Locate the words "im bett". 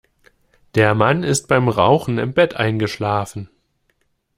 2.17-2.55